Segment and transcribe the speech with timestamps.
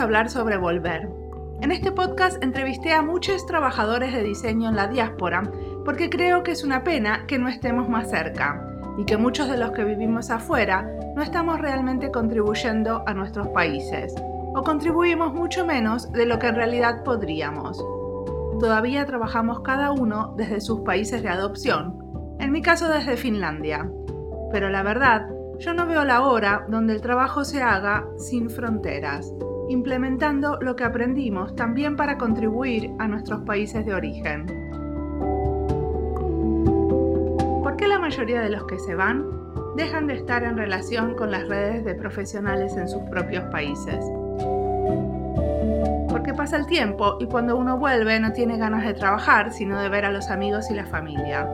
[0.00, 1.10] Hablar sobre volver.
[1.60, 5.42] En este podcast entrevisté a muchos trabajadores de diseño en la diáspora
[5.84, 8.66] porque creo que es una pena que no estemos más cerca
[8.96, 14.14] y que muchos de los que vivimos afuera no estamos realmente contribuyendo a nuestros países
[14.16, 17.76] o contribuimos mucho menos de lo que en realidad podríamos.
[18.58, 23.90] Todavía trabajamos cada uno desde sus países de adopción, en mi caso desde Finlandia,
[24.50, 29.30] pero la verdad, yo no veo la hora donde el trabajo se haga sin fronteras,
[29.70, 34.46] implementando lo que aprendimos también para contribuir a nuestros países de origen.
[37.62, 39.24] ¿Por qué la mayoría de los que se van
[39.76, 44.04] dejan de estar en relación con las redes de profesionales en sus propios países?
[46.08, 49.88] Porque pasa el tiempo y cuando uno vuelve no tiene ganas de trabajar, sino de
[49.88, 51.48] ver a los amigos y la familia.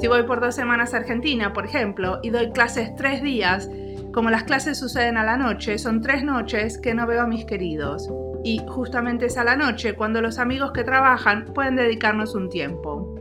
[0.00, 3.68] Si voy por dos semanas a Argentina, por ejemplo, y doy clases tres días,
[4.16, 7.44] como las clases suceden a la noche, son tres noches que no veo a mis
[7.44, 8.10] queridos.
[8.42, 13.14] Y justamente es a la noche cuando los amigos que trabajan pueden dedicarnos un tiempo.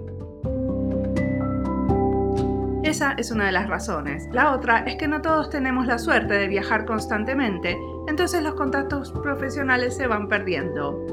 [2.82, 4.30] Esa es una de las razones.
[4.32, 9.12] La otra es que no todos tenemos la suerte de viajar constantemente, entonces los contactos
[9.12, 11.06] profesionales se van perdiendo.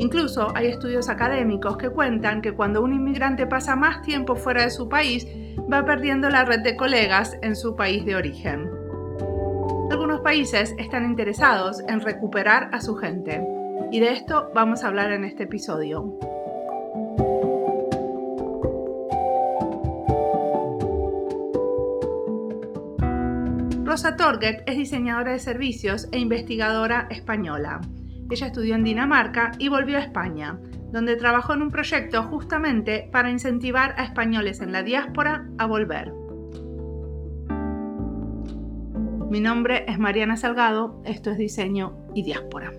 [0.00, 4.70] Incluso hay estudios académicos que cuentan que cuando un inmigrante pasa más tiempo fuera de
[4.70, 5.24] su país,
[5.72, 8.70] va perdiendo la red de colegas en su país de origen.
[9.90, 13.46] Algunos países están interesados en recuperar a su gente,
[13.90, 16.18] y de esto vamos a hablar en este episodio.
[23.84, 27.80] Rosa Torget es diseñadora de servicios e investigadora española.
[28.30, 30.58] Ella estudió en Dinamarca y volvió a España,
[30.92, 36.12] donde trabajó en un proyecto justamente para incentivar a españoles en la diáspora a volver.
[39.30, 42.72] Mi nombre es Mariana Salgado, esto es Diseño y Diáspora.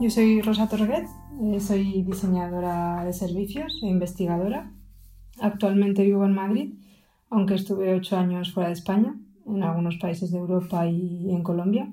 [0.00, 1.06] Yo soy Rosa Torguet,
[1.42, 4.70] eh, soy diseñadora de servicios e investigadora.
[5.40, 6.74] Actualmente vivo en Madrid,
[7.30, 9.16] aunque estuve ocho años fuera de España,
[9.48, 11.90] en algunos países de Europa y en Colombia.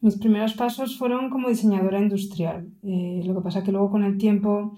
[0.00, 2.68] Mis primeros pasos fueron como diseñadora industrial.
[2.82, 4.74] Eh, lo que pasa que luego con el tiempo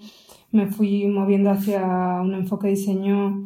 [0.51, 3.43] me fui moviendo hacia un enfoque de diseño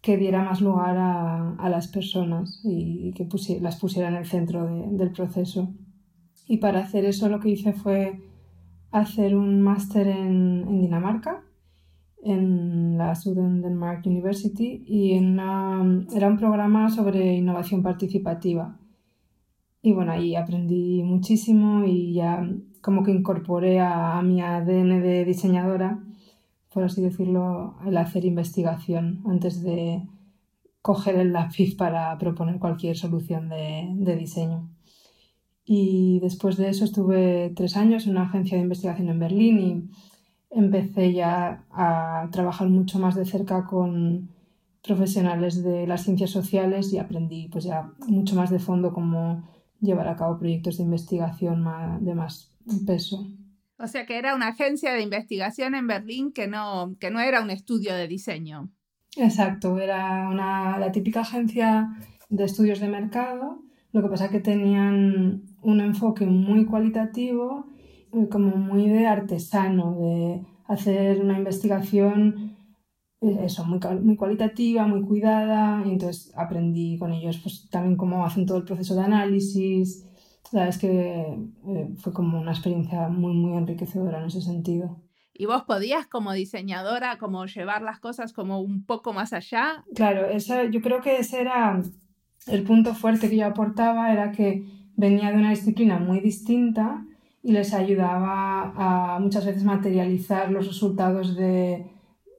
[0.00, 3.28] que diera más lugar a, las personas y que
[3.60, 5.72] las pusiera en el centro del proceso.
[6.46, 8.20] Y para hacer eso lo que hice fue
[8.90, 11.42] hacer un máster en, Dinamarca,
[12.24, 18.78] en la Denmark University, y era un programa sobre innovación participativa.
[19.82, 22.48] Y bueno, ahí aprendí muchísimo y ya
[22.80, 26.02] como que incorporé a, mi ADN de diseñadora,
[26.72, 30.02] por así decirlo, el hacer investigación antes de
[30.80, 34.70] coger el lápiz para proponer cualquier solución de diseño.
[35.64, 39.90] Y después de eso estuve tres años en una agencia de investigación en Berlín y
[40.54, 44.28] empecé ya a trabajar mucho más de cerca con
[44.82, 49.48] profesionales de las ciencias sociales y aprendí pues ya mucho más de fondo cómo
[49.80, 51.64] llevar a cabo proyectos de investigación
[52.00, 52.54] de más
[52.86, 53.26] peso.
[53.78, 57.42] O sea que era una agencia de investigación en Berlín que no, que no era
[57.42, 58.70] un estudio de diseño.
[59.16, 61.88] Exacto, era una, la típica agencia
[62.28, 67.68] de estudios de mercado lo que pasa que tenían un enfoque muy cualitativo,
[68.30, 72.54] como muy de artesano, de hacer una investigación
[73.24, 78.24] eh, eso, muy, muy cualitativa, muy cuidada, y entonces aprendí con ellos pues, también cómo
[78.24, 80.04] hacen todo el proceso de análisis.
[80.52, 81.38] La verdad es que
[81.68, 85.00] eh, fue como una experiencia muy, muy enriquecedora en ese sentido.
[85.32, 89.84] ¿Y vos podías como diseñadora como llevar las cosas como un poco más allá?
[89.94, 91.80] Claro, esa, yo creo que ese era
[92.46, 94.64] el punto fuerte que yo aportaba era que
[94.96, 97.04] venía de una disciplina muy distinta
[97.44, 101.86] y les ayudaba a muchas veces materializar los resultados de,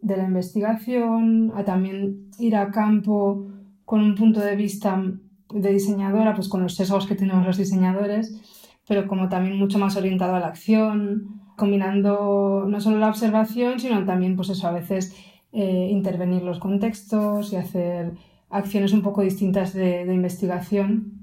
[0.01, 3.47] la investigación, a también ir a campo
[3.85, 5.01] con un punto de vista
[5.53, 8.35] de diseñadora, pues con los sesgos que tenemos los diseñadores,
[8.87, 14.03] pero como también mucho más orientado a la acción, combinando no solo la observación, sino
[14.05, 15.15] también, pues eso, a veces
[15.51, 18.13] eh, intervenir los contextos y hacer
[18.49, 21.13] acciones un poco distintas de, investigación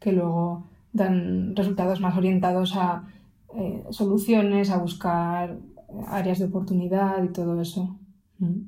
[0.00, 3.06] que luego dan resultados más orientados a
[3.54, 5.58] eh, soluciones, a buscar
[6.08, 8.00] áreas de oportunidad y todo eso.
[8.38, 8.62] Mm.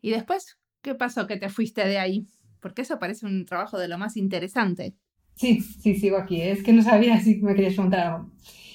[0.00, 2.28] ¿Y después qué pasó que te fuiste de ahí?
[2.60, 4.94] Porque eso parece un trabajo de lo más interesante.
[5.34, 6.40] Sí, sí, sigo aquí.
[6.40, 6.52] ¿eh?
[6.52, 8.30] Es que no sabía si me querías preguntar algo.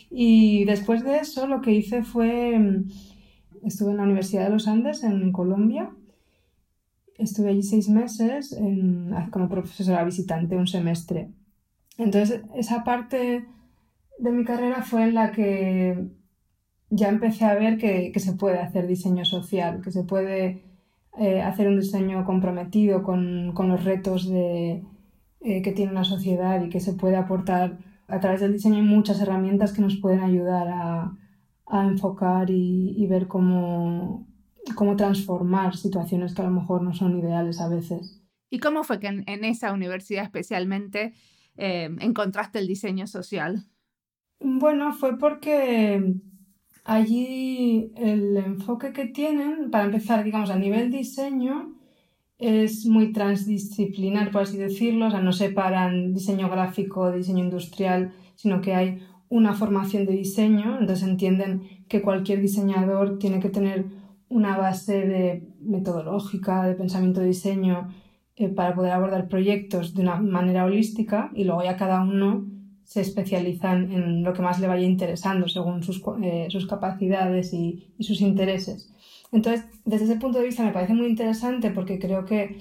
[0.10, 2.90] Y después de eso lo que hice fue, mm,
[3.64, 5.92] estuve en la Universidad de los Andes en Colombia
[7.18, 8.56] estuve allí seis meses
[9.32, 11.30] como profesora visitante, un semestre.
[11.98, 13.46] Entonces, esa parte
[14.20, 16.08] de mi carrera fue en la que
[16.90, 20.64] ya empecé a ver que, se puede hacer diseño social, que se puede
[21.20, 24.84] eh, hacer un diseño comprometido con, los retos de,
[25.42, 29.20] eh, que tiene la sociedad y que se puede aportar a través del diseño muchas
[29.22, 31.18] herramientas que nos pueden ayudar a,
[31.70, 34.26] enfocar y, ver cómo,
[34.76, 38.24] cómo transformar situaciones que a lo mejor no son ideales a veces.
[38.50, 41.14] ¿Y cómo fue que en, esa universidad especialmente
[41.58, 43.66] eh, encontraste el diseño social?
[44.40, 46.16] Bueno, fue porque
[46.84, 51.76] allí el enfoque que tienen, para empezar, digamos, a nivel diseño,
[52.38, 58.62] es muy transdisciplinar, por así decirlo, o sea, no separan diseño gráfico diseño industrial, sino
[58.62, 63.86] que hay una formación de diseño, entonces entienden que cualquier diseñador tiene que tener
[64.30, 67.90] una base de metodológica, de pensamiento de diseño,
[68.40, 72.46] eh, para poder abordar proyectos de una manera holística y luego ya cada uno
[72.84, 78.22] se especializan en lo que más le vaya interesando según sus, eh, capacidades y, sus
[78.22, 78.94] intereses.
[79.32, 82.60] Entonces, desde ese punto de vista me parece muy interesante porque creo que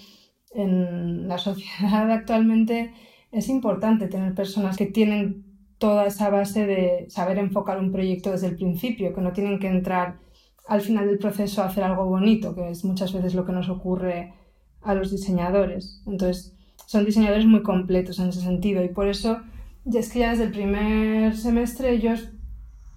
[0.54, 2.94] en la sociedad actualmente
[3.30, 5.44] es importante tener personas que tienen
[5.76, 9.68] toda esa base de saber enfocar un proyecto desde el principio, que no tienen que
[9.68, 10.20] entrar
[10.66, 13.68] al final del proceso a hacer algo bonito, que es muchas veces lo que nos
[13.68, 14.32] ocurre
[14.86, 16.02] a los diseñadores.
[16.06, 16.54] Entonces,
[16.86, 19.40] son diseñadores muy completos en ese sentido y por eso
[19.92, 22.28] es que ya desde el primer semestre ellos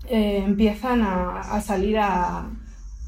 [0.08, 2.50] eh, empiezan a, salir a,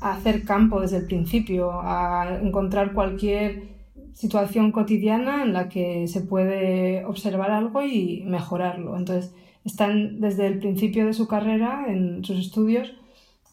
[0.02, 3.70] hacer campo desde el principio, a encontrar cualquier
[4.14, 8.98] situación cotidiana en la que se puede observar algo y mejorarlo.
[8.98, 12.94] Entonces, están desde el principio de su carrera, en sus estudios,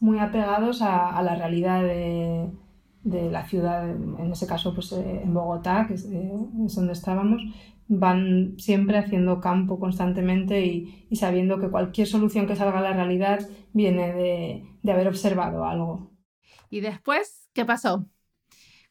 [0.00, 2.46] muy apegados a, la realidad de,
[3.04, 6.32] la ciudad, en ese caso pues, eh, en Bogotá, que eh,
[6.66, 7.42] es donde estábamos,
[7.86, 13.48] van siempre haciendo campo constantemente y, sabiendo que cualquier solución que salga a la realidad
[13.72, 16.10] viene de, de haber observado algo.
[16.70, 18.06] ¿Y después qué pasó?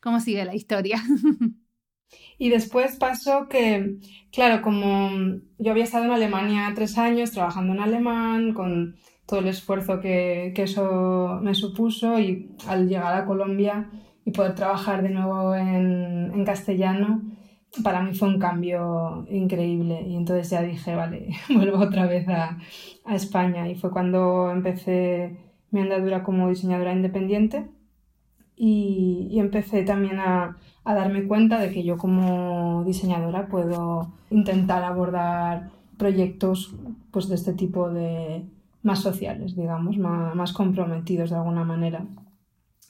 [0.01, 1.01] ¿Cómo sigue la historia?
[2.37, 3.97] Y después pasó que,
[4.31, 8.95] claro, como yo había estado en Alemania tres años trabajando en alemán, con
[9.27, 13.89] todo el esfuerzo que, que, eso me supuso, y al llegar a Colombia
[14.25, 17.21] y poder trabajar de nuevo en, en castellano,
[17.83, 20.01] para mí fue un cambio increíble.
[20.07, 22.57] Y entonces ya dije, vale, vuelvo otra vez a,
[23.05, 25.37] a, España y fue cuando empecé
[25.71, 27.69] mi andadura como diseñadora independiente
[28.55, 35.69] y, empecé también a, a, darme cuenta de que yo como diseñadora puedo intentar abordar
[35.97, 36.75] proyectos
[37.11, 38.45] pues, de este tipo de
[38.87, 42.05] más sociales, digamos, más, comprometidos de alguna manera.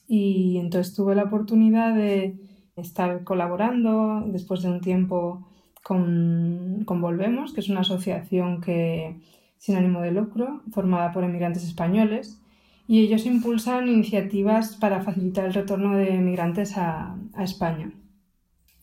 [0.07, 2.37] Y entonces tuve la oportunidad de
[2.77, 5.47] estar colaborando después de un tiempo
[5.83, 9.19] con, Volvemos, que es una asociación que,
[9.57, 12.39] sin ánimo de lucro, formada por emigrantes españoles,
[12.87, 17.91] y ellos impulsan iniciativas para facilitar el retorno de emigrantes a, España.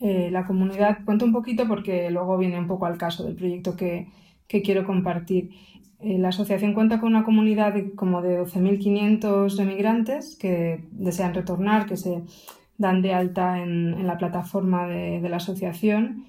[0.01, 3.77] Eh, la comunidad, cuento un poquito porque luego viene un poco al caso del proyecto
[3.77, 4.09] que,
[4.47, 5.51] quiero compartir.
[6.05, 11.87] Eh, la asociación cuenta con una comunidad de como de 12.500 emigrantes que desean retornar,
[11.87, 12.23] que se
[12.77, 16.27] dan de alta en, la plataforma de, la asociación.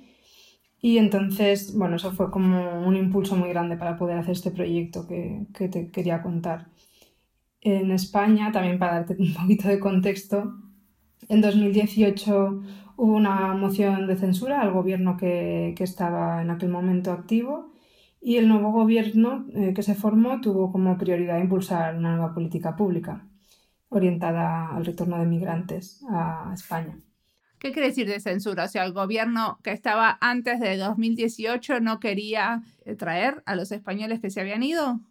[0.81, 5.07] Y entonces, bueno, eso fue como un impulso muy grande para poder hacer este proyecto
[5.07, 6.67] que, te quería contar.
[7.59, 10.53] En España, también para darte un poquito de contexto,
[11.27, 12.61] en 2018
[12.97, 17.74] hubo una moción de censura al gobierno que, estaba en aquel momento activo
[18.25, 22.75] y el nuevo gobierno eh, que se formó tuvo como prioridad impulsar una nueva política
[22.75, 23.23] pública
[23.89, 26.97] orientada al retorno de migrantes a España.
[27.59, 28.63] ¿Qué quiere decir de censura?
[28.63, 33.71] O sea, el gobierno que estaba antes de 2018 no quería eh, traer a los
[33.71, 35.01] españoles que se habían ido.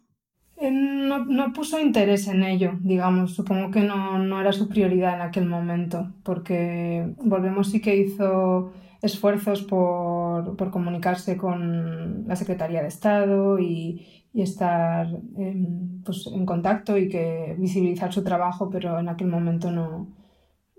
[0.57, 3.33] Eh, no, no, puso interés en ello, digamos.
[3.33, 8.73] Supongo que no, no, era su prioridad en aquel momento, porque Volvemos sí que hizo
[9.01, 10.24] esfuerzos por,
[10.57, 17.07] por comunicarse con la Secretaría de Estado y, y estar en, pues, en contacto y
[17.07, 20.13] que visibilizar su trabajo, pero en aquel momento no,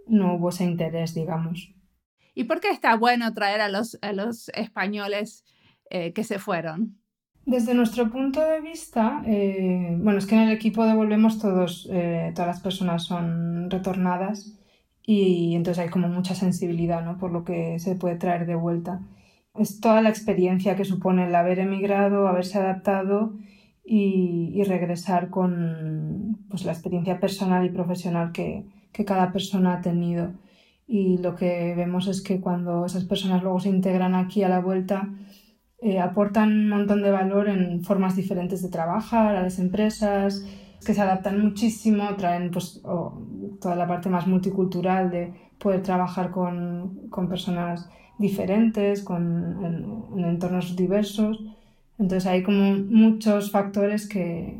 [0.06, 1.72] no hubo ese interés, digamos.
[2.34, 5.42] ¿Y por qué está bueno traer a los, a los españoles
[5.88, 6.98] eh, que se fueron?
[7.46, 12.32] Desde nuestro punto de vista, eh, bueno, es que en el equipo devolvemos todos, eh,
[12.34, 14.52] todas las personas son retornadas
[15.02, 17.16] y entonces hay como mucha sensibilidad ¿no?
[17.16, 19.00] por lo que se puede traer de vuelta
[19.58, 23.34] es toda la experiencia que supone el haber emigrado, haberse adaptado
[23.84, 28.64] y, regresar con pues, la experiencia personal y profesional que,
[29.06, 30.32] cada persona ha tenido.
[30.86, 34.60] y lo que vemos es que cuando esas personas luego se integran aquí a la
[34.60, 35.10] vuelta,
[35.82, 40.44] eh, aportan un montón de valor en formas diferentes de trabajar a las empresas,
[40.84, 42.82] que se adaptan muchísimo, traen pues,
[43.60, 50.76] toda la parte más multicultural de poder trabajar con, con personas diferentes, con, en, entornos
[50.76, 51.42] diversos.
[51.98, 54.58] Entonces hay como muchos factores que,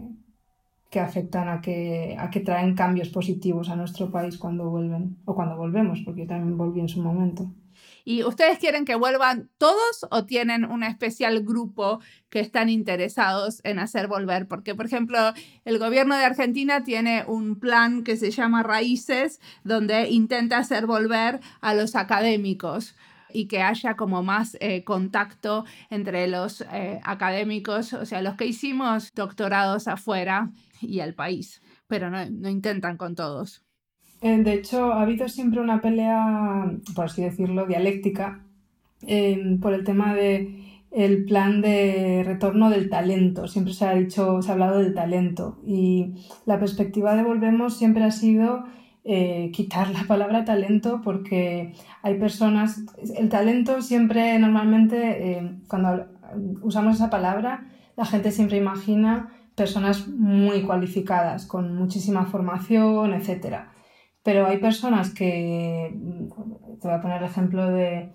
[0.91, 5.35] que afectan a que, a que traen cambios positivos a nuestro país cuando vuelven, o
[5.35, 7.51] cuando volvemos, porque yo también volví en su momento.
[8.05, 11.99] ¿Y ustedes quieren que vuelvan todos o tienen un especial grupo
[12.31, 14.47] que están interesados en hacer volver?
[14.47, 15.19] Porque, por ejemplo,
[15.65, 21.41] el gobierno de Argentina tiene un plan que se llama Raíces, donde intenta hacer volver
[21.61, 22.95] a los académicos
[23.33, 28.47] y que haya como más eh, contacto entre los eh, académicos, o sea, los que
[28.47, 33.67] hicimos doctorados afuera y el país, pero no, no intentan con todos.
[34.23, 38.45] Eh, de hecho, ha habido siempre una pelea, por así decirlo, dialéctica
[39.03, 43.49] em, por el tema de el plan de retorno del talento.
[43.49, 46.15] Siempre se ha dicho, se ha hablado del talento y
[46.47, 48.65] la perspectiva de Volvemos siempre ha sido
[49.09, 52.83] eh, quitar la palabra talento porque hay personas,
[53.17, 56.07] el talento siempre normalmente eh, cuando
[56.63, 63.69] usamos esa palabra la gente siempre imagina personas muy cualificadas, con muchísima formación, etc.
[64.23, 65.97] Pero hay personas que,
[66.81, 68.13] te voy a poner el ejemplo de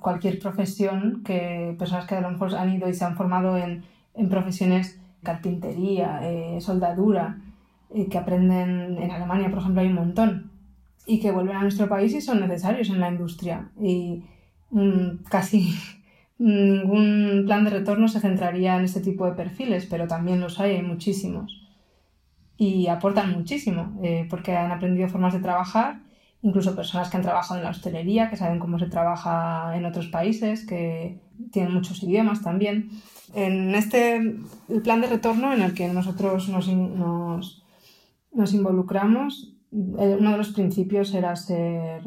[0.00, 3.84] cualquier profesión, que personas que a lo mejor han ido y se han formado en,
[4.14, 7.38] en profesiones carpintería, eh, soldadura,
[7.94, 10.50] eh, que aprenden en Alemania, por ejemplo, hay un montón,
[11.06, 13.70] y que vuelven a nuestro país y son necesarios en la industria.
[13.80, 14.22] Y
[14.70, 15.74] mm, casi
[16.38, 20.76] ningún plan de retorno se centraría en este tipo de perfiles, pero también los hay,
[20.76, 21.66] hay muchísimos.
[22.56, 26.00] Y aportan muchísimo, eh, porque han aprendido formas de trabajar,
[26.42, 30.08] incluso personas que han trabajado en la hostelería, que saben cómo se trabaja en otros
[30.08, 31.18] países, que
[31.52, 32.90] tienen muchos idiomas también.
[33.34, 34.36] En este
[34.82, 37.62] plan de retorno en el que nosotros nos, nos,
[38.32, 42.02] nos involucramos, eh, uno de los principios era ser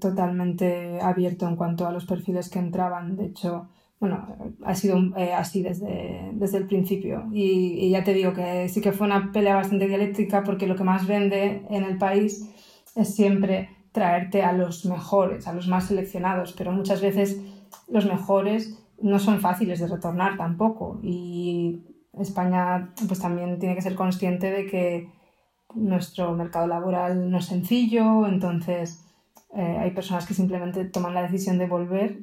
[0.00, 3.16] totalmente abierto en cuanto a los perfiles que entraban.
[3.16, 3.68] De hecho,
[4.00, 4.26] bueno,
[4.64, 7.28] ha sido eh, así desde, desde el principio.
[7.32, 10.84] Y, ya te digo que sí que fue una pelea bastante dialéctrica porque lo que
[10.84, 12.50] más vende en el país
[12.96, 17.40] es siempre traerte a los mejores, a los más seleccionados, pero muchas veces
[17.88, 20.98] los mejores no son fáciles de retornar tampoco.
[21.02, 21.82] Y
[22.18, 25.19] España pues también tiene que ser consciente de que
[25.74, 29.04] nuestro mercado laboral no es sencillo, entonces
[29.54, 32.20] eh, hay personas que simplemente toman la decisión de volver,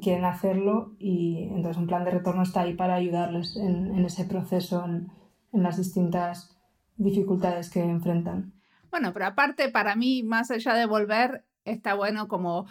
[0.00, 4.84] quieren hacerlo y entonces un plan de retorno está ahí para ayudarles en, ese proceso,
[4.84, 5.10] en,
[5.52, 6.56] las distintas
[6.96, 8.52] dificultades que enfrentan.
[8.90, 12.66] Bueno, pero aparte para mí, más allá de volver, está bueno como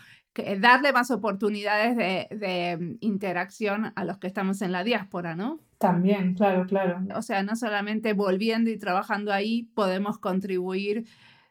[0.59, 5.59] darle más oportunidades de, de, interacción a los que estamos en la diáspora, ¿no?
[5.79, 6.99] También, claro, claro.
[7.15, 11.05] O sea, no solamente volviendo y trabajando ahí podemos contribuir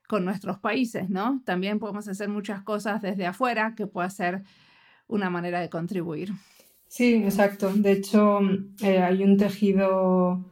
[0.07, 1.41] con nuestros países, ¿no?
[1.47, 4.43] También podemos hacer muchas cosas desde afuera que pueda ser
[5.07, 6.33] una manera de contribuir.
[6.89, 7.73] Sí, exacto.
[7.73, 8.41] De hecho,
[8.83, 10.45] eh, hay un tejido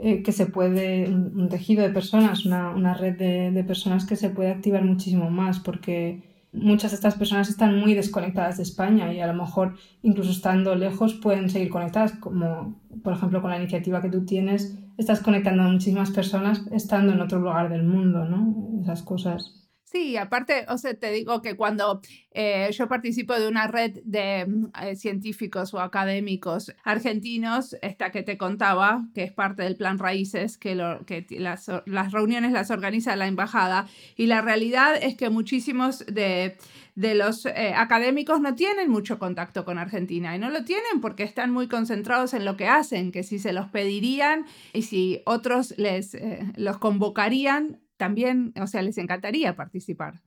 [0.00, 4.16] eh, que se puede, un tejido de personas, una, una red de, de, personas que
[4.16, 9.12] se puede activar muchísimo más porque muchas de estas personas están muy desconectadas de España
[9.12, 13.58] y a lo mejor incluso estando lejos pueden seguir conectadas, como por ejemplo con la
[13.58, 18.24] iniciativa que tú tienes estás conectando a muchísimas personas estando en otro lugar del mundo,
[18.24, 18.80] ¿no?
[18.82, 19.61] Esas cosas.
[19.92, 24.46] Sí, aparte, o sea, te digo que cuando eh, yo participo de una red de
[24.46, 29.98] mm, eh, científicos o académicos argentinos, esta que te contaba, que es parte del Plan
[29.98, 31.66] Raíces, que, las,
[32.10, 36.56] reuniones las organiza la embajada, y la realidad es que muchísimos de
[36.94, 41.22] de los eh, académicos no tienen mucho contacto con Argentina y no lo tienen porque
[41.22, 44.44] están muy concentrados en lo que hacen, que si se los pedirían
[44.74, 46.14] y si otros les
[46.54, 50.22] los convocarían, también, o sea, les encantaría participar.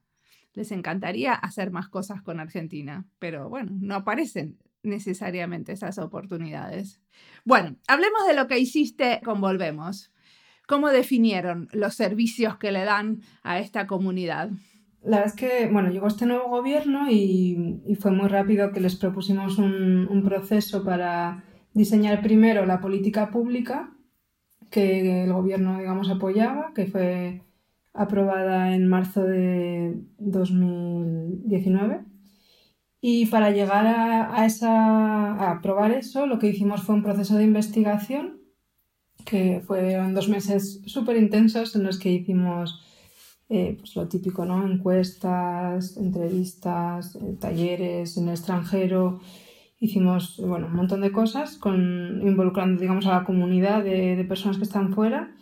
[0.53, 7.01] Les encantaría hacer más cosas con Argentina, pero bueno, no aparecen necesariamente esas oportunidades.
[7.43, 10.11] Bueno, hablemos de lo que hiciste con Volvemos.
[10.67, 14.49] ¿Cómo definieron los servicios que le dan a esta comunidad?
[15.03, 18.95] La verdad es que, bueno, llegó este nuevo gobierno y, fue muy rápido que les
[18.95, 21.43] propusimos un, proceso para
[21.73, 23.91] diseñar primero la política pública
[24.71, 27.43] que el gobierno, digamos, apoyaba, que fue
[27.95, 32.01] aprobada en marzo de 2019.
[33.01, 37.43] Y para llegar a, esa, a aprobar eso, lo que hicimos fue un proceso de
[37.43, 38.41] investigación
[39.25, 42.81] que fueron dos meses súper intensos en los que hicimos
[43.47, 44.67] eh, pues lo típico, ¿no?
[44.67, 49.19] Encuestas, entrevistas, eh, talleres en el extranjero.
[49.79, 54.63] Hicimos, bueno, un montón de cosas involucrando, digamos, a la comunidad de, de personas que
[54.63, 55.35] están fuera.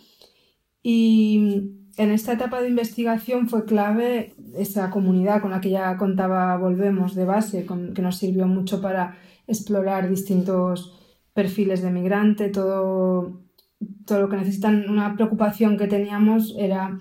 [0.81, 6.57] Y en esta etapa de investigación fue clave esa comunidad con la que ya contaba
[6.57, 10.99] Volvemos de base, que nos sirvió mucho para explorar distintos
[11.33, 13.41] perfiles de migrante, todo,
[14.05, 14.89] todo lo que necesitan.
[14.89, 16.97] Una preocupación que teníamos era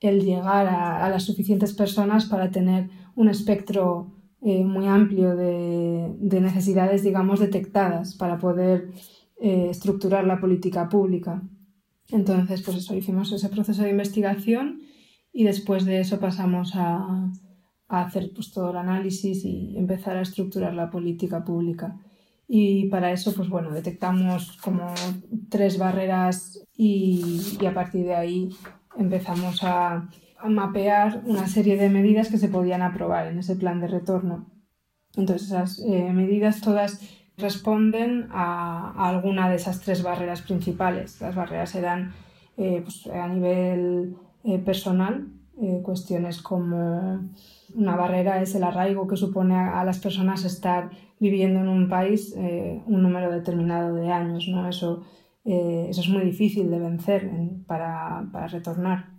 [0.00, 4.12] el llegar a, las suficientes personas para tener un espectro
[4.42, 8.90] eh, muy amplio de, necesidades, digamos, detectadas para poder
[9.40, 11.42] eh, estructurar la política pública.
[12.10, 14.82] Entonces, pues eso, hicimos ese proceso de investigación
[15.32, 17.32] y después de eso pasamos a,
[17.88, 21.98] a hacer pues, todo el análisis y empezar a estructurar la política pública.
[22.46, 24.92] Y para eso, pues bueno, detectamos como
[25.48, 28.50] tres barreras y, y a partir de ahí
[28.96, 30.08] empezamos a,
[30.38, 34.50] a, mapear una serie de medidas que se podían aprobar en ese plan de retorno.
[35.16, 37.00] Entonces, esas eh, medidas todas
[37.36, 41.20] responden a, alguna de esas tres barreras principales.
[41.20, 42.12] Las barreras eran
[42.56, 45.28] eh, pues, a nivel eh, personal,
[45.60, 47.28] eh, cuestiones como
[47.74, 52.34] una barrera es el arraigo que supone a, las personas estar viviendo en un país
[52.36, 54.46] un número determinado de años.
[54.48, 54.68] ¿no?
[54.68, 55.02] Eso,
[55.44, 59.10] eso es muy difícil de vencer en, para, para, retornar.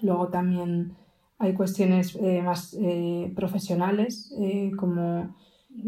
[0.00, 0.94] Luego también
[1.38, 2.76] hay cuestiones más
[3.36, 4.34] profesionales,
[4.76, 5.34] como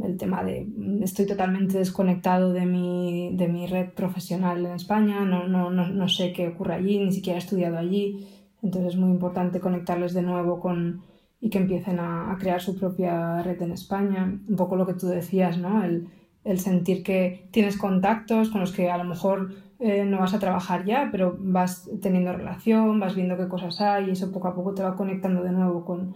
[0.02, 0.66] el tema de
[1.02, 6.09] estoy totalmente desconectado de mi, de mi red profesional en España, no, no, no, no,
[6.09, 8.26] sé qué ocurre allí, ni siquiera he estudiado allí,
[8.62, 11.02] entonces es muy importante conectarles de nuevo con,
[11.40, 14.25] y que empiecen a, a, crear su propia red en España.
[14.49, 15.85] Un poco lo que tú decías, ¿no?
[15.85, 16.09] El,
[16.47, 20.39] el sentir que tienes contactos con los que a lo mejor eh, no vas a
[20.39, 24.54] trabajar ya, pero vas teniendo relación, vas viendo qué cosas hay y eso poco a
[24.54, 26.15] poco te va conectando de nuevo con,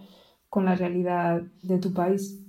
[0.49, 2.40] con la realidad de tu país.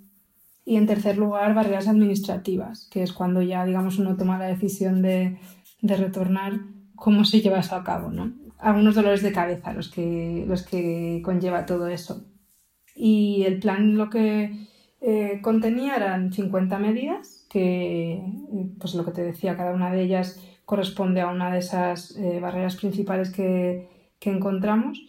[0.63, 5.02] Y en tercer lugar, barreras administrativas, que es cuando ya, digamos, uno toma la decisión
[5.02, 5.38] de,
[5.82, 6.60] de retornar,
[6.95, 8.32] cómo se lleva eso a cabo, ¿no?
[8.60, 12.24] Algunos dolores de cabeza los que, los que conlleva todo eso.
[12.95, 14.67] Y el plan lo que
[15.02, 18.24] eh, contenía eran 50 medidas, que, eh,
[18.80, 22.39] pues lo que te decía, cada una de ellas corresponde a una de esas eh,
[22.39, 25.04] barreras principales que, que, encontramos.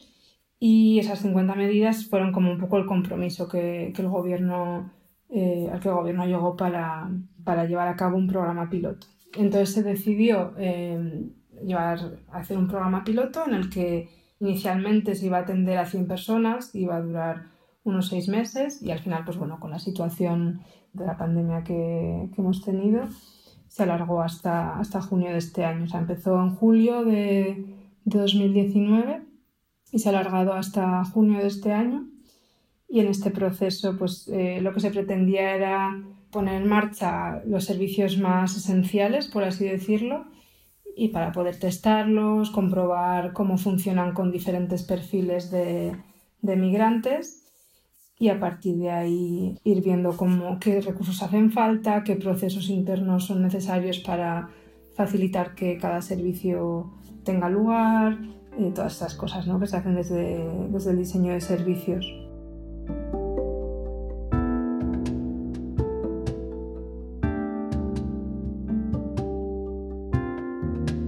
[0.59, 4.91] Y esas 50 medidas fueron como un poco el compromiso que, que el gobierno,
[5.35, 7.11] eh, al que el gobierno llegó para,
[7.43, 9.07] para, llevar a cabo un programa piloto.
[9.35, 11.31] Entonces se decidió eh,
[11.65, 16.07] llevar, hacer un programa piloto en el que inicialmente se iba a atender a 100
[16.07, 17.47] personas, iba a durar
[17.85, 20.61] unos seis meses y al final, pues bueno, con la situación
[20.93, 23.09] de la pandemia que, que hemos tenido,
[23.69, 25.85] se alargó hasta, hasta junio de este año.
[25.85, 29.23] O sea, empezó en julio de, de 2019
[29.93, 32.07] y se ha alargado hasta junio de este año.
[32.93, 37.65] Y en este proceso, pues eh, lo que se pretendía era poner en marcha los
[37.65, 40.27] servicios más esenciales, por así decirlo,
[40.95, 45.97] y para poder testarlos, comprobar cómo funcionan con diferentes perfiles de,
[46.43, 47.47] de migrantes
[48.19, 53.25] y a partir de ahí ir viendo cómo, qué recursos hacen falta, qué procesos internos
[53.25, 54.51] son necesarios para
[54.95, 56.93] facilitar que cada servicio
[57.25, 58.19] tenga lugar,
[58.59, 59.59] y todas estas cosas ¿no?
[59.59, 62.22] que se hacen desde, desde el diseño de servicios.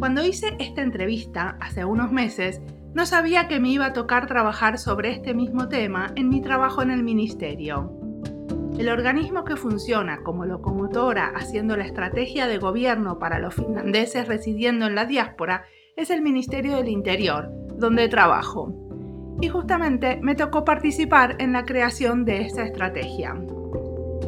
[0.04, 2.60] Cuando hice esta entrevista hace unos meses,
[2.92, 6.82] no sabía que me iba a tocar trabajar sobre este mismo tema en mi trabajo
[6.82, 7.90] en el ministerio.
[8.78, 14.86] El organismo que funciona como locomotora haciendo la estrategia de gobierno para los finlandeses residiendo
[14.86, 15.64] en la diáspora
[15.96, 18.83] es el Ministerio del Interior, donde trabajo.
[19.44, 23.36] Y justamente me tocó participar en la creación de esta estrategia.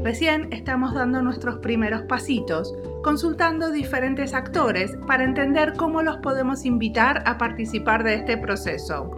[0.05, 7.23] Recién estamos dando nuestros primeros pasitos, consultando diferentes actores para entender cómo los podemos invitar
[7.25, 9.11] a participar de este proceso.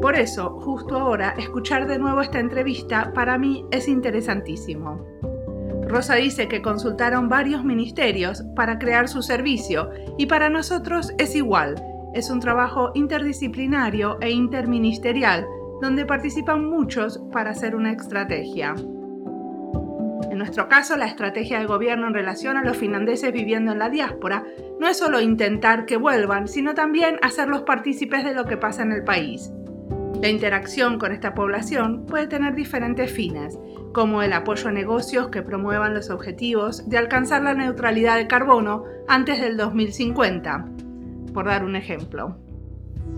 [0.00, 5.04] Por eso, justo ahora, escuchar de nuevo esta entrevista para mí es interesantísimo.
[5.86, 11.74] Rosa dice que consultaron varios ministerios para crear su servicio y para nosotros es igual.
[12.16, 15.46] Es un trabajo interdisciplinario e interministerial
[15.82, 18.74] donde participan muchos para hacer una estrategia.
[20.30, 23.90] En nuestro caso, la estrategia del gobierno en relación a los finlandeses viviendo en la
[23.90, 24.46] diáspora
[24.80, 28.92] no es solo intentar que vuelvan, sino también hacerlos partícipes de lo que pasa en
[28.92, 29.52] el país.
[30.22, 33.58] La interacción con esta población puede tener diferentes fines,
[33.92, 38.84] como el apoyo a negocios que promuevan los objetivos de alcanzar la neutralidad de carbono
[39.06, 40.64] antes del 2050,
[41.36, 42.38] por dar un ejemplo.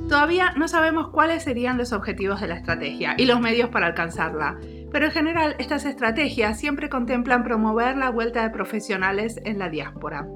[0.08, 4.58] Todavía no sabemos cuáles serían los objetivos de la estrategia y los medios para alcanzarla,
[4.90, 10.26] pero en general estas estrategias siempre contemplan promover la vuelta de profesionales en la diáspora,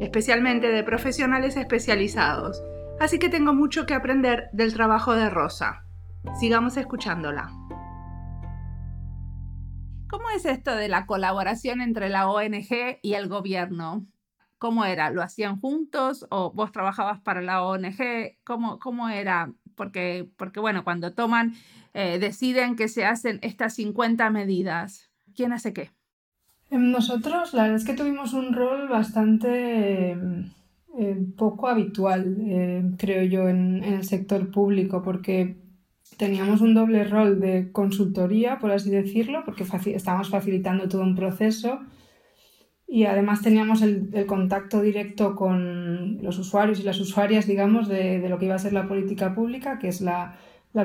[0.00, 2.60] especialmente de profesionales especializados,
[2.98, 5.84] así que tengo mucho que aprender del trabajo de Rosa.
[6.40, 7.52] Sigamos escuchándola.
[10.10, 14.08] ¿Cómo es esto de la colaboración entre la ONG y el gobierno?
[14.62, 15.10] ¿Cómo era?
[15.10, 18.36] ¿Lo hacían juntos o vos trabajabas para la ONG?
[18.44, 19.52] ¿Cómo, cómo era?
[19.74, 21.54] Porque, porque, bueno, cuando toman,
[21.94, 25.90] eh, deciden que se hacen estas 50 medidas, ¿quién hace qué?
[26.70, 33.24] Em, nosotros, la verdad es que tuvimos un rol bastante eh, poco habitual, eh, creo
[33.24, 35.56] yo, en, en, el sector público, porque
[36.18, 41.80] teníamos un doble rol de consultoría, por así decirlo, porque estábamos facilitando todo un proceso
[42.92, 48.38] y además teníamos el, contacto directo con los usuarios y las usuarias, digamos, de, lo
[48.38, 50.36] que iba a ser la política pública, que es la,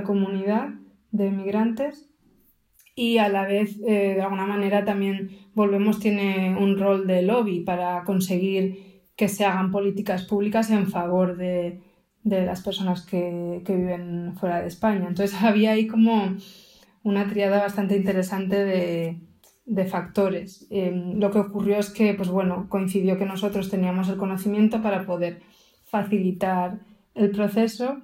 [0.06, 0.70] comunidad
[1.12, 2.10] de migrantes.
[2.96, 7.60] Y a la vez, eh, de alguna manera, también Volvemos tiene un rol de lobby
[7.60, 11.82] para conseguir que se hagan políticas públicas en favor de,
[12.24, 15.08] de las personas que, que, viven fuera de España.
[15.10, 16.38] Entonces había ahí como
[17.04, 19.27] una triada bastante interesante de,
[19.68, 20.66] de factores.
[20.72, 25.06] Em, lo que ocurrió es que, pues bueno, coincidió que nosotros teníamos el conocimiento para
[25.06, 25.42] poder
[25.86, 26.80] facilitar
[27.14, 28.02] el proceso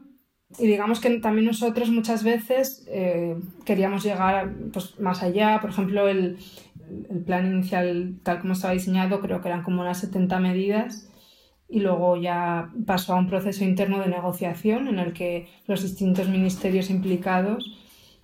[0.60, 5.60] y digamos que también nosotros muchas veces eh, queríamos llegar pues, más allá.
[5.62, 6.38] Por ejemplo, el,
[7.10, 11.10] el plan inicial, tal como estaba diseñado, creo que eran como unas 70 medidas
[11.70, 16.30] y luego ya pasó a un proceso interno de negociación en el que los distintos
[16.30, 17.80] ministerios implicados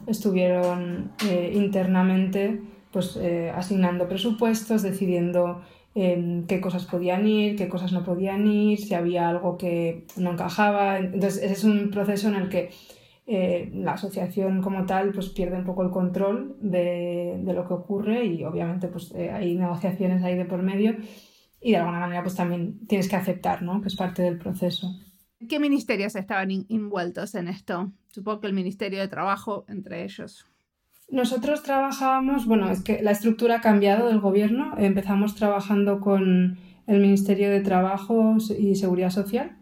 [0.07, 5.61] estuvieron eh, internamente pues, eh, asignando presupuestos, decidiendo
[5.95, 10.31] eh, qué cosas podían ir, qué cosas no podían ir, si había algo que no
[10.31, 10.97] encajaba.
[10.99, 12.69] Entonces, ese es un proceso en el que
[13.73, 18.43] la asociación como tal pues, pierde un poco el control de, lo que ocurre y
[18.43, 20.95] obviamente pues, hay negociaciones ahí de por medio
[21.61, 23.81] y de alguna manera pues también tienes que aceptar, ¿no?
[23.81, 24.87] Que es parte del proceso.
[25.47, 27.91] ¿Qué ministerios estaban envueltos en esto?
[28.09, 30.45] Supongo que el Ministerio de Trabajo entre ellos.
[31.11, 34.73] Nosotros trabajábamos, bueno, es que la estructura ha cambiado del gobierno.
[34.77, 39.57] Empezamos trabajando con el Ministerio de Trabajo y Seguridad Social.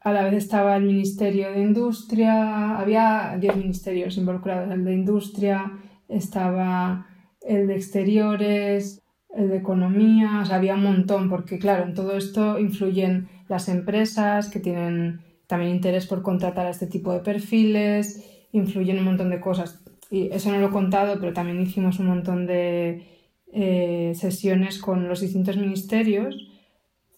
[0.00, 5.72] A la vez estaba el Ministerio de Industria, había 10 ministerios involucrados, el de Industria,
[6.08, 7.06] estaba
[7.40, 9.02] el de Exteriores,
[9.34, 13.68] el de economía, o sea, había un montón, porque claro, en todo esto influyen las
[13.68, 19.30] empresas que tienen también interés por contratar a este tipo de perfiles, influyen un montón
[19.30, 19.82] de cosas.
[20.10, 23.06] Y eso no lo he contado, pero también hicimos un montón de
[23.52, 26.36] eh, sesiones con los distintos ministerios,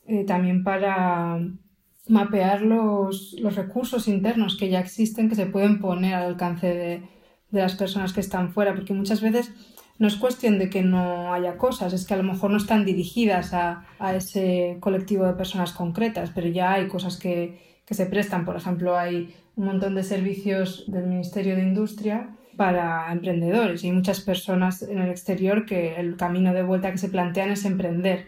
[0.07, 1.39] eh, también para
[2.07, 7.03] mapear los, los, recursos internos que ya existen, que se pueden poner al alcance de,
[7.51, 9.53] de las personas que están fuera, porque muchas veces
[9.99, 12.85] no es cuestión de que no haya cosas, es que a lo mejor no están
[12.85, 18.45] dirigidas a, ese colectivo de personas concretas, pero ya hay cosas que, se prestan.
[18.45, 23.93] Por ejemplo, hay un montón de servicios del Ministerio de Industria para emprendedores y hay
[23.93, 28.27] muchas personas en el exterior que el camino de vuelta que se plantean es emprender.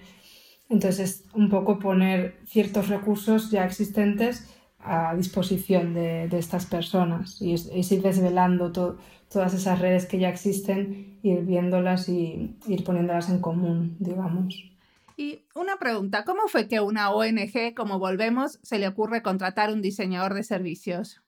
[0.69, 7.81] Entonces, un poco poner ciertos recursos ya existentes a disposición de, estas personas y, y
[7.81, 13.97] ir desvelando todas esas redes que ya existen, ir viéndolas y ir poniéndolas en común,
[13.99, 14.71] digamos.
[15.17, 19.83] Y una pregunta, ¿cómo fue que una ONG como Volvemos se le ocurre contratar un
[19.83, 21.21] diseñador de servicios?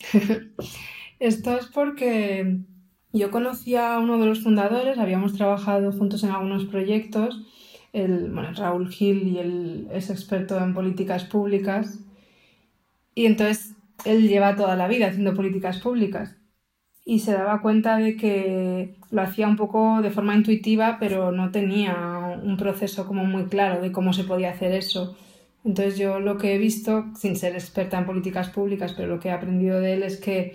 [1.20, 2.58] Esto es porque
[3.12, 7.44] yo conocía a uno de los fundadores, habíamos trabajado juntos en algunos proyectos,
[7.92, 11.98] el, Raúl Gil y él es experto en políticas públicas
[13.14, 16.36] y entonces él lleva toda la vida haciendo políticas públicas
[17.04, 21.50] y se daba cuenta de que lo hacía un poco de forma intuitiva, pero no
[21.50, 25.16] tenía un proceso como muy claro de cómo se podía hacer eso.
[25.64, 29.28] Entonces yo lo que he visto, sin ser experta en políticas públicas, pero lo que
[29.28, 30.54] he aprendido de él es que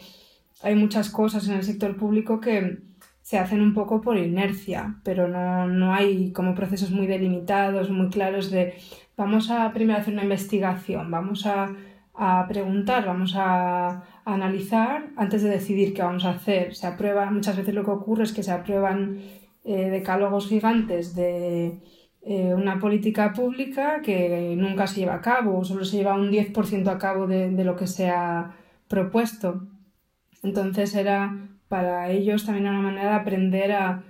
[0.64, 2.80] hay muchas cosas en el sector público que
[3.22, 8.10] se hacen un poco por inercia, pero no, no hay como procesos muy delimitados, muy
[8.10, 8.76] claros de
[9.16, 11.74] vamos a primero hacer una investigación, vamos a
[12.14, 16.76] a preguntar, vamos a, analizar antes de decidir qué vamos a hacer.
[16.76, 19.20] Se aprueba, muchas veces lo que ocurre es que se aprueban
[19.66, 21.80] eh, decálogos gigantes de
[22.22, 26.88] eh, una política pública que nunca se lleva a cabo, solo se lleva un 10%
[26.88, 28.56] a cabo de, de lo que se ha
[28.88, 29.68] propuesto.
[30.44, 34.04] Entonces era para ellos también una manera de aprender a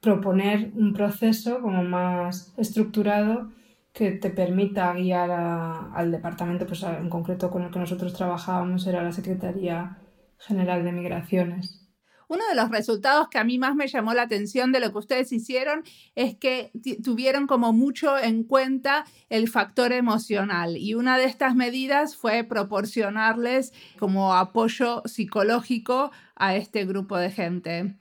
[0.00, 3.52] proponer un proceso como más estructurado
[3.92, 9.02] que te permita guiar al departamento, pues en concreto con el que nosotros trabajábamos era
[9.02, 9.98] la Secretaría
[10.38, 11.83] General de Migraciones.
[12.28, 14.98] Uno de los resultados que a mí más me llamó la atención de lo que
[14.98, 15.82] ustedes hicieron
[16.14, 22.16] es que tuvieron como mucho en cuenta el factor emocional y una de estas medidas
[22.16, 27.96] fue proporcionarles como apoyo psicológico a este grupo de gente.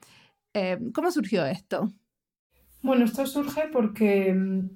[0.54, 1.92] Eh, ¿Cómo surgió esto?
[2.82, 4.70] Bueno, esto surge porque mm,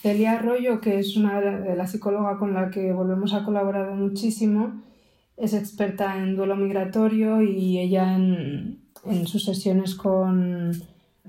[0.00, 4.82] Celia Arroyo, que es una de las psicólogas con la que volvemos a colaborar muchísimo,
[5.36, 8.85] es experta en duelo migratorio y ella en,
[9.26, 10.72] sus sesiones con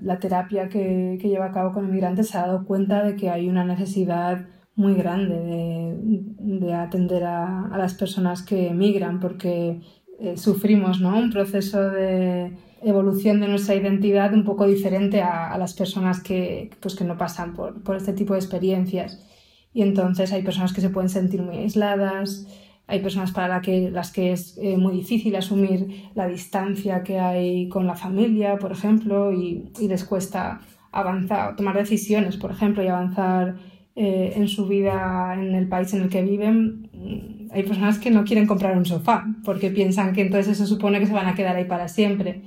[0.00, 3.48] la terapia que, lleva a cabo con inmigrantes se ha dado cuenta de que hay
[3.48, 5.96] una necesidad muy grande
[6.38, 9.80] de, atender a, las personas que emigran porque
[10.20, 11.18] eh, sufrimos ¿no?
[11.18, 16.94] un proceso de evolución de nuestra identidad un poco diferente a, las personas que, pues,
[16.94, 19.24] que no pasan por, por, este tipo de experiencias.
[19.72, 22.46] Y entonces hay personas que se pueden sentir muy aisladas,
[22.88, 27.20] hay personas para la que, las que es eh, muy difícil asumir la distancia que
[27.20, 32.82] hay con la familia, por ejemplo, y, y les cuesta avanzar, tomar decisiones, por ejemplo,
[32.82, 33.56] y avanzar
[34.00, 37.48] eh, en su vida en el país en el que viven.
[37.50, 41.06] Hay personas que no quieren comprar un sofá porque piensan que entonces eso supone que
[41.06, 42.42] se van a quedar ahí para siempre.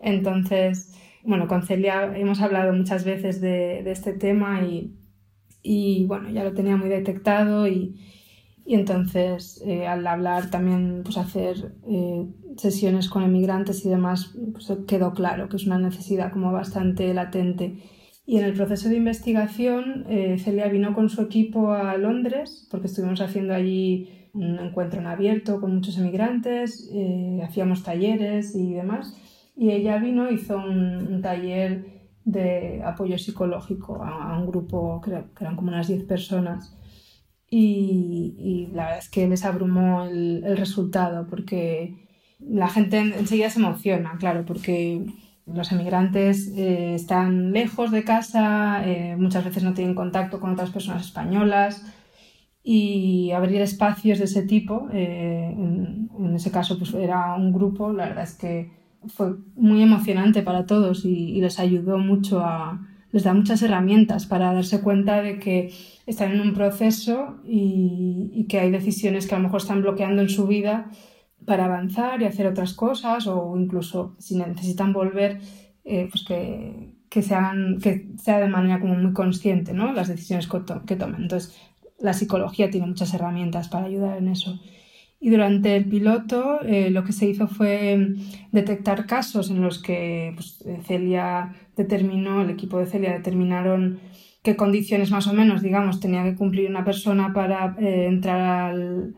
[0.00, 4.60] Entonces, bueno, con Celia hemos hablado muchas veces de, este tema
[5.62, 8.00] y, bueno, ya lo tenía muy detectado y,
[8.74, 12.26] entonces eh, al hablar también, pues hacer eh,
[12.56, 17.78] sesiones con emigrantes y demás, pues quedó claro que es una necesidad como bastante latente.
[18.26, 22.88] Y en el proceso de investigación, eh, Celia vino con su equipo a Londres, porque
[22.88, 26.92] estuvimos haciendo allí un encuentro en abierto con muchos emigrantes,
[27.42, 29.16] hacíamos talleres y demás
[29.58, 31.84] y ella vino, hizo un, taller
[32.24, 36.78] de apoyo psicológico a, un grupo, que eran como unas 10 personas.
[37.50, 41.94] Y, la verdad es que les abrumó el, resultado porque
[42.38, 45.06] la gente enseguida se emociona, claro, porque
[45.46, 50.70] los emigrantes eh, están lejos de casa, eh, muchas veces no tienen contacto con otras
[50.70, 51.84] personas españolas
[52.62, 58.08] y abrir espacios de ese tipo, eh, en, ese caso pues era un grupo, la
[58.08, 58.70] verdad es que
[59.06, 64.52] fue muy emocionante para todos y, les ayudó mucho a, les da muchas herramientas para
[64.52, 65.72] darse cuenta de que
[66.06, 70.28] están en un proceso y, que hay decisiones que a lo mejor están bloqueando en
[70.28, 70.90] su vida
[71.44, 75.40] para avanzar y hacer otras cosas o incluso si necesitan volver,
[75.84, 79.92] eh, pues que, que, sean, que sea de manera como muy consciente ¿no?
[79.92, 81.22] las decisiones que, que tomen.
[81.22, 81.58] Entonces,
[81.98, 84.58] la psicología tiene muchas herramientas para ayudar en eso.
[85.20, 88.14] Y durante el piloto eh, lo que se hizo fue
[88.52, 93.98] detectar casos en los que pues, Celia determinó, el equipo de Celia determinaron
[94.44, 99.16] qué condiciones más o menos, digamos, tenía que cumplir una persona para eh, entrar al,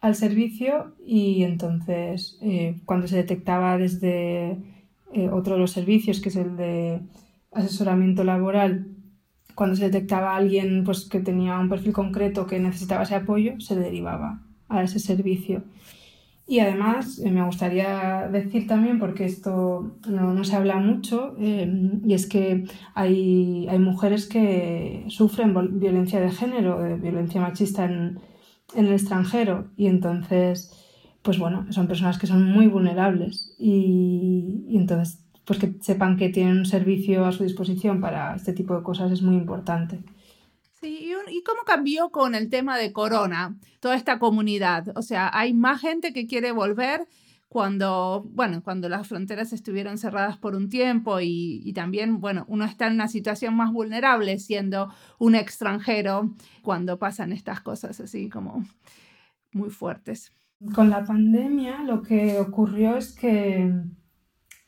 [0.00, 0.94] al, servicio.
[1.04, 4.58] Y entonces eh, cuando se detectaba desde
[5.30, 7.00] otro de los servicios, que es el de
[7.50, 8.96] asesoramiento laboral,
[9.54, 13.60] cuando se detectaba a alguien pues, que tenía un perfil concreto que necesitaba ese apoyo,
[13.60, 14.40] se derivaba
[14.72, 15.62] a ese servicio.
[16.46, 21.70] Y además eh, me gustaría decir también, porque esto no, se habla mucho, eh,
[22.04, 28.18] y es que hay, hay, mujeres que sufren violencia de género, eh, violencia machista en,
[28.74, 30.72] en, el extranjero, y entonces,
[31.22, 36.28] pues bueno, son personas que son muy vulnerables y, y entonces, pues que sepan que
[36.28, 40.00] tienen un servicio a su disposición para este tipo de cosas es muy importante.
[40.82, 44.88] Sí, ¿y cómo cambió con el tema de corona toda esta comunidad?
[44.96, 47.06] O sea, hay más gente que quiere volver
[47.46, 52.88] cuando, bueno, cuando las fronteras estuvieron cerradas por un tiempo y, también, bueno, uno está
[52.88, 58.64] en una situación más vulnerable siendo un extranjero cuando pasan estas cosas así como
[59.52, 60.32] muy fuertes.
[60.74, 63.72] Con la pandemia lo que ocurrió es que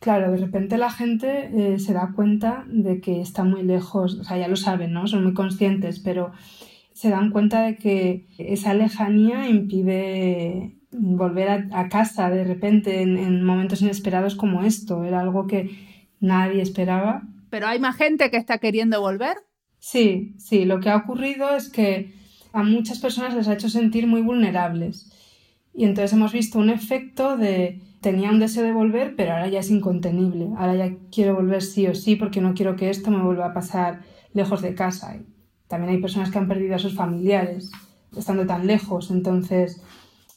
[0.01, 4.25] Claro, de repente la gente eh, se da cuenta de que está muy lejos, o
[4.25, 5.07] sea, ya lo saben, ¿no?
[5.07, 6.33] Son muy conscientes, pero
[6.93, 13.83] se dan cuenta de que esa lejanía impide volver a, casa de repente en, momentos
[13.83, 15.05] inesperados como esto.
[15.05, 15.71] Era algo que
[16.21, 17.23] nadie esperaba.
[17.51, 19.37] ¿Pero hay más gente que está queriendo volver?
[19.79, 20.65] Sí, sí.
[20.65, 22.15] Lo que ha ocurrido es que
[22.53, 25.11] a muchas personas les ha hecho sentir muy vulnerables.
[25.75, 29.61] Y entonces hemos visto un efecto de tenía un deseo de volver, pero ahora ya
[29.61, 30.51] es incontenible.
[30.59, 33.55] Ahora ya quiero volver sí o sí porque no quiero que esto me vuelva a
[33.55, 34.03] pasar
[34.35, 35.17] lejos de casa.
[35.69, 37.73] también hay personas que han perdido a sus familiares
[38.15, 39.83] estando tan lejos, entonces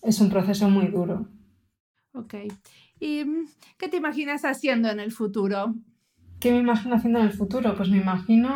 [0.01, 1.27] es un proceso muy duro.
[2.13, 2.36] Ok.
[3.01, 5.75] ¿Y mm, qué te imaginas haciendo en el futuro?
[6.39, 7.75] ¿Qué me imagino haciendo en el futuro?
[7.75, 8.49] Pues me imagino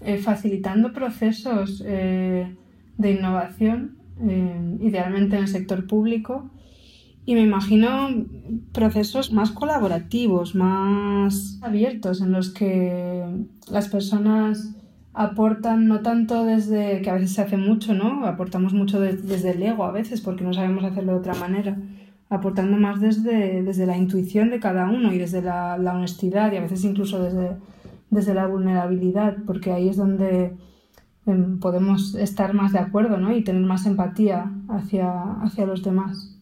[0.00, 2.56] eh, facilitando procesos eh,
[2.96, 6.50] de innovación, eh, idealmente en el sector público,
[7.26, 8.08] y me imagino
[8.72, 13.24] procesos más colaborativos, más abiertos, en los que
[13.70, 14.74] las personas
[15.14, 18.26] aportan no tanto desde, que a veces se hace mucho, ¿no?
[18.26, 21.78] Aportamos mucho desde el ego a veces porque no sabemos hacerlo de otra manera,
[22.28, 26.56] aportando más desde, desde la intuición de cada uno y desde la, la honestidad y
[26.56, 27.56] a veces incluso desde,
[28.10, 30.56] desde la vulnerabilidad, porque ahí es donde
[31.26, 33.34] em, podemos estar más de acuerdo ¿no?
[33.34, 36.33] y tener más empatía hacia, hacia los demás.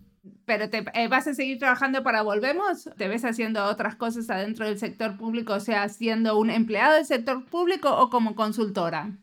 [0.44, 2.90] ¿Pero te, eh, vas a seguir trabajando para Volvemos?
[2.96, 7.04] ¿Te ves haciendo otras cosas adentro del sector público, o sea, siendo un empleado del
[7.04, 9.18] sector público o como consultora?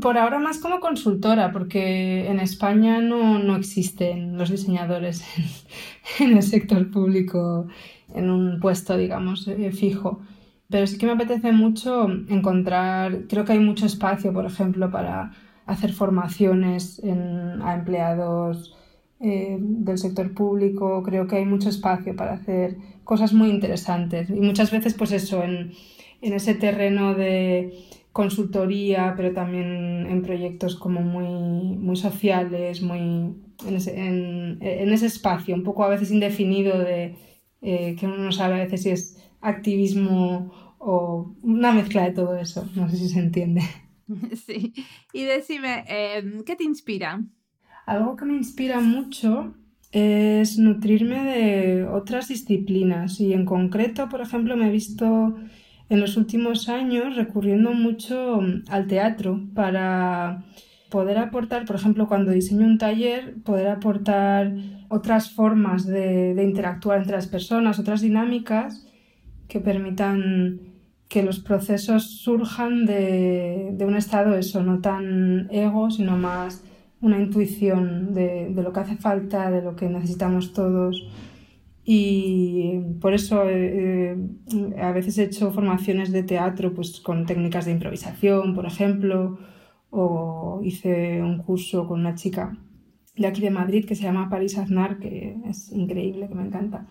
[0.00, 5.24] Por ahora más como consultora, porque en España no, no existen los diseñadores
[6.20, 7.66] en, el sector público
[8.14, 10.20] en un puesto, digamos, eh, fijo.
[10.68, 15.32] Pero sí que me apetece mucho encontrar, creo que hay mucho espacio, por ejemplo, para
[15.66, 18.74] hacer formaciones en, a empleados
[19.22, 24.28] eh, del sector público, creo que hay mucho espacio para hacer cosas muy interesantes.
[24.30, 25.72] Y muchas veces, pues eso, en,
[26.20, 27.72] en ese terreno de
[28.12, 33.34] consultoría, pero también en proyectos como muy, muy sociales, muy
[33.66, 37.16] en ese, espacio, un poco a veces indefinido de
[37.62, 42.36] eh, que uno no sabe a veces si es activismo o una mezcla de todo
[42.36, 42.68] eso.
[42.74, 43.62] No sé si se entiende.
[44.44, 44.74] Sí.
[45.14, 47.24] Y decime, eh, ¿qué te inspira?
[47.86, 49.54] Algo que me inspira mucho
[49.90, 55.34] es nutrirme de otras disciplinas y en concreto, por ejemplo, me he visto
[55.88, 60.44] en los últimos años recurriendo mucho al teatro para
[60.90, 64.54] poder aportar, por ejemplo, cuando diseño un taller, poder aportar
[64.88, 68.86] otras formas de, interactuar entre las personas, otras dinámicas
[69.48, 70.60] que permitan
[71.08, 76.64] que los procesos surjan de, de, un estado eso, no tan ego, sino más
[77.02, 81.06] una intuición de, de, lo que hace falta, de lo que necesitamos todos.
[81.84, 84.16] Y por eso eh,
[84.80, 89.38] a veces he hecho formaciones de teatro pues, con técnicas de improvisación, por ejemplo,
[89.90, 92.56] o hice un curso con una chica
[93.16, 96.86] de aquí de Madrid que se llama Paris Aznar, que es increíble, que me encanta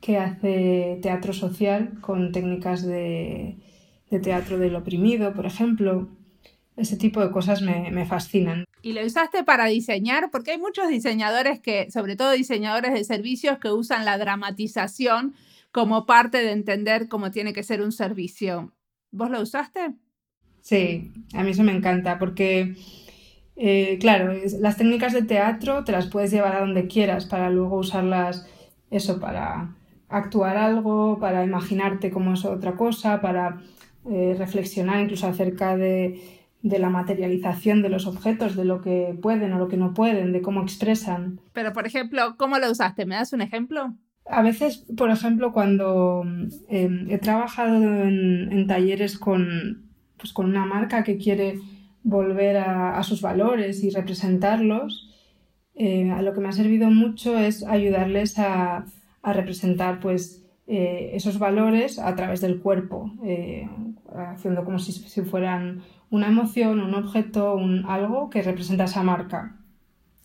[0.00, 3.58] que hace teatro social con técnicas de,
[4.10, 6.08] de teatro del oprimido, por ejemplo.
[6.78, 8.64] Ese tipo de cosas me, me, fascinan.
[8.82, 10.30] ¿Y lo usaste para diseñar?
[10.30, 15.34] Porque hay muchos diseñadores que, sobre todo diseñadores de servicios, que usan la dramatización
[15.72, 18.72] como parte de entender cómo tiene que ser un servicio.
[19.10, 19.94] ¿Vos lo usaste?
[20.60, 22.74] Sí, a mí eso me encanta porque,
[23.56, 27.78] eh, claro, las técnicas de teatro te las puedes llevar a donde quieras para luego
[27.78, 28.46] usarlas,
[28.90, 29.74] eso, para
[30.08, 33.60] actuar algo, para imaginarte cómo es otra cosa, para
[34.10, 39.52] eh, reflexionar incluso acerca de, de, la materialización de los objetos, de lo que pueden
[39.52, 41.40] o lo que no pueden, de cómo expresan.
[41.52, 43.06] Pero, por ejemplo, ¿cómo lo usaste?
[43.06, 43.94] ¿Me das un ejemplo?
[44.26, 46.24] A veces, por ejemplo, cuando
[46.68, 51.58] eh, he trabajado en, en, talleres con, pues, con una marca que quiere
[52.02, 55.10] volver a, a sus valores y representarlos,
[55.74, 58.84] eh, a lo que me ha servido mucho es ayudarles a
[59.22, 63.68] a representar pues eh, esos valores a través del cuerpo, eh,
[64.14, 69.56] haciendo como si, si, fueran una emoción, un objeto, un algo que representa esa marca.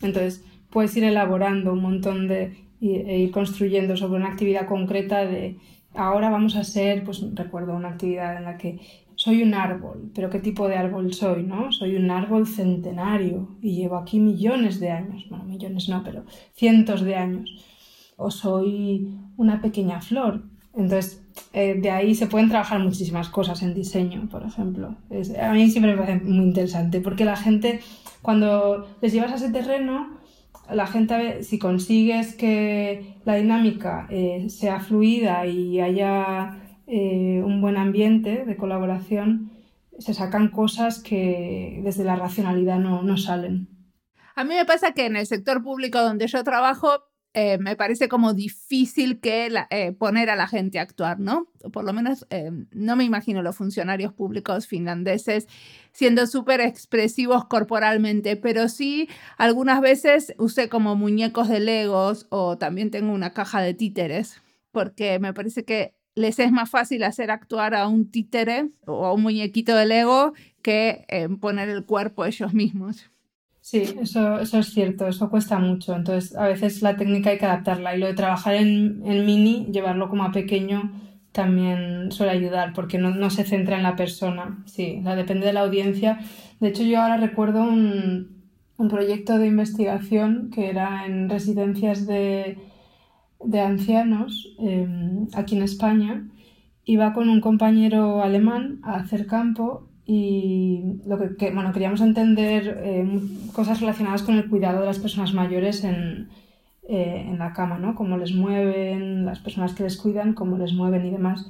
[0.02, 5.58] Entonces puedes ir elaborando un montón de e ir construyendo sobre una actividad concreta de
[5.94, 8.80] ahora vamos a ser, pues recuerdo una actividad en la que
[9.16, 11.44] soy un árbol, pero ¿qué tipo de árbol soy?
[11.44, 11.72] ¿no?
[11.72, 17.02] Soy un árbol centenario y llevo aquí millones de años, bueno, millones no, pero cientos
[17.02, 17.64] de años
[18.18, 20.44] o soy una pequeña flor.
[20.76, 21.22] Entonces,
[21.54, 24.96] eh, de ahí se pueden trabajar muchísimas cosas en diseño, por ejemplo.
[25.42, 27.82] A mí siempre me parece muy interesante porque la gente,
[28.22, 30.18] cuando les llevas a ese terreno,
[30.72, 37.78] la gente, si consigues que la dinámica eh, sea fluida y haya eh, un buen
[37.78, 39.52] ambiente de colaboración,
[40.00, 43.68] se sacan cosas que desde la racionalidad no, no salen.
[44.36, 47.04] A mí me pasa que en el sector público donde yo trabajo,
[47.36, 51.48] eh, me parece como difícil que eh, poner a la gente a actuar, ¿no?
[51.72, 55.48] Por lo menos eh, no me imagino los funcionarios públicos finlandeses
[55.94, 62.92] siendo súper expresivos corporalmente, pero sí algunas veces usé como muñecos de legos o también
[62.92, 64.40] tengo una caja de títeres,
[64.72, 69.14] porque me parece que les es más fácil hacer actuar a un títere o a
[69.14, 71.08] un muñequito de Lego que
[71.42, 73.13] poner el cuerpo ellos mismos.
[73.64, 75.96] Sí, eso, eso es cierto, eso cuesta mucho.
[75.96, 79.68] Entonces, a veces la técnica hay que adaptarla y lo de trabajar en, en mini,
[79.72, 80.92] llevarlo como a pequeño,
[81.32, 85.62] también suele ayudar porque no, se centra en la persona, sí, la depende de la
[85.62, 86.20] audiencia.
[86.60, 88.32] De hecho, yo ahora recuerdo un,
[88.90, 92.58] proyecto de investigación que era en residencias de,
[93.66, 96.28] ancianos em, aquí en España.
[96.84, 103.20] Iba con un compañero alemán a hacer campo y lo que, bueno, queríamos entender eh,
[103.54, 106.30] cosas relacionadas con el cuidado de las personas mayores en,
[106.90, 107.96] eh, en la cama, ¿no?
[107.96, 111.48] Cómo les mueven, las personas que les cuidan, cómo les mueven y demás.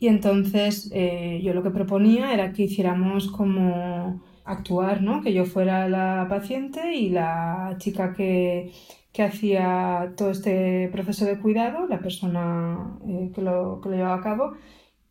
[0.00, 5.22] Y entonces eh, yo lo que proponía era que hiciéramos como actuar, ¿no?
[5.22, 8.72] Que yo fuera la paciente y la chica que,
[9.12, 14.16] que hacía todo este proceso de cuidado, la persona eh, que, lo, que, lo, llevaba
[14.16, 14.52] a cabo,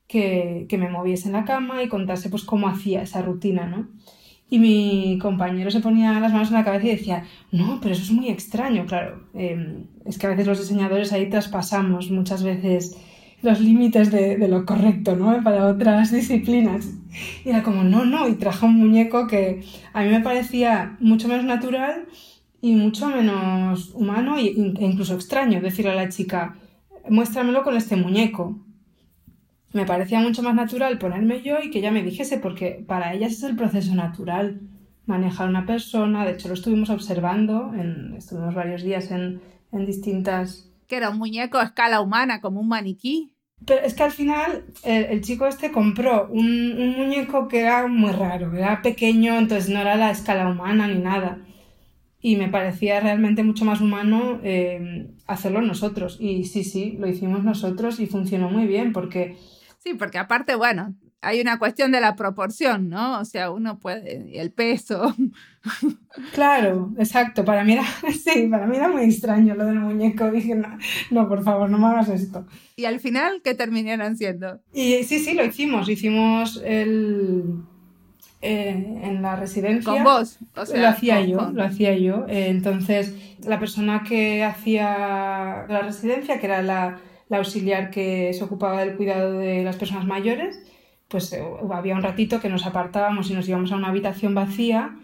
[0.07, 3.87] que, me moviese en la cama y contase pues cómo hacía esa rutina, ¿no?
[4.49, 8.03] Y mi compañero se ponía las manos en la cabeza y decía, no, pero eso
[8.03, 9.27] es muy extraño, claro.
[9.33, 12.97] Em, es que a veces los diseñadores ahí traspasamos muchas veces
[13.41, 15.43] los límites de, de, lo correcto, ¿no?
[15.43, 16.87] Para otras disciplinas.
[17.43, 21.27] Y era como, no, no, y trajo un muñeco que a mí me parecía mucho
[21.27, 22.05] menos natural
[22.61, 26.55] y mucho menos humano e incluso extraño decirle a la chica,
[27.09, 28.57] muéstramelo con este muñeco
[29.73, 33.33] me parecía mucho más natural ponerme yo y que ella me dijese, porque para ellas
[33.33, 34.61] es el proceso natural
[35.05, 36.25] manejar una persona.
[36.25, 39.41] De hecho, lo estuvimos observando, en, estuvimos varios días en,
[39.71, 40.69] en distintas...
[40.87, 43.33] Que era un muñeco a escala humana, como un maniquí.
[43.65, 48.11] Pero es que al final el, chico este compró un, un, muñeco que era muy
[48.11, 51.39] raro, era pequeño, entonces no era la escala humana ni nada.
[52.21, 56.17] Y me parecía realmente mucho más humano eh, hacerlo nosotros.
[56.19, 59.37] Y sí, sí, lo hicimos nosotros y funcionó muy bien porque
[59.87, 63.21] Sí, porque aparte, bueno, hay una cuestión de la proporción, ¿no?
[63.21, 65.15] O sea, uno puede, el peso.
[66.33, 67.43] Claro, exacto.
[67.43, 67.83] Para mí era,
[68.23, 70.31] sí, para mí era muy extraño lo del muñeco.
[70.31, 70.77] Dije, no,
[71.11, 72.47] no, por favor, no me hagas esto.
[72.77, 74.61] ¿Y al final qué terminaron siendo?
[74.73, 75.89] Y sí, sí, lo hicimos.
[75.89, 77.61] Hicimos el...
[78.41, 79.91] Eh, en la residencia.
[79.91, 82.25] Con vos, o sea, lo hacía yo, lo hacía yo.
[82.29, 83.13] Eh, entonces,
[83.45, 86.99] la persona que hacía la residencia, que era la,
[87.29, 90.59] la auxiliar que se ocupaba del cuidado de las personas mayores,
[91.07, 94.97] pues eh, había un ratito que nos apartábamos y nos íbamos a una habitación vacía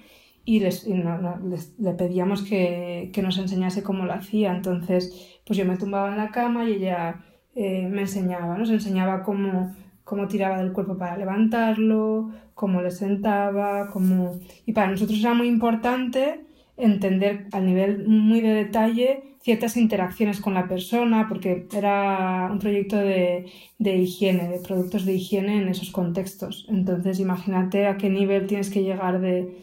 [0.46, 4.54] y, les, le pedíamos que, que, nos enseñase cómo lo hacía.
[4.54, 7.24] Entonces, pues yo me tumbaba en la cama y ella
[7.56, 13.88] eh, me enseñaba, nos enseñaba cómo, cómo tiraba del cuerpo para levantarlo, cómo le sentaba,
[13.88, 14.40] cómo...
[14.66, 16.46] Y para nosotros era muy importante
[16.78, 22.98] entender al nivel muy de detalle ciertas interacciones con la persona, porque era un proyecto
[22.98, 26.66] de, de, higiene, de productos de higiene en esos contextos.
[26.70, 29.62] Entonces, imagínate a qué nivel tienes que llegar de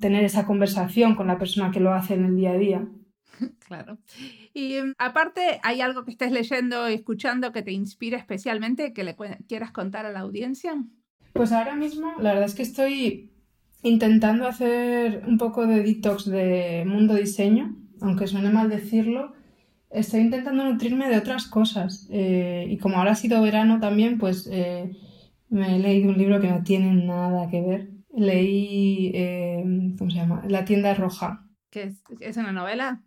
[0.00, 2.88] tener esa conversación con la persona que lo hace en el día a día.
[3.66, 3.98] Claro.
[4.52, 9.02] Y em, aparte, ¿hay algo que estés leyendo y escuchando que te inspire especialmente, que
[9.02, 9.16] le
[9.48, 10.74] quieras contar a la audiencia?
[11.32, 13.31] Pues ahora mismo, la verdad es que estoy
[13.82, 19.32] intentando hacer un poco de detox de mundo diseño aunque suene mal decirlo,
[19.90, 22.08] estoy intentando nutrirme de otras cosas.
[22.10, 24.92] Eh, y como ahora ha sido verano también, pues eh,
[25.48, 27.88] me he leído un libro que no tiene nada que ver.
[28.14, 29.64] Leí, eh,
[29.98, 30.42] ¿cómo se llama?
[30.48, 31.46] La tienda roja.
[31.70, 32.02] ¿Qué es?
[32.20, 33.02] ¿Es una novela?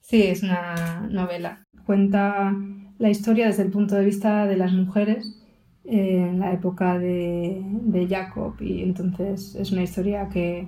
[0.00, 1.66] Sí, es una novela.
[1.84, 2.54] Cuenta
[2.98, 5.35] la historia desde el punto de vista de las mujeres
[5.88, 10.66] en la época de, de Jacob y entonces es una historia que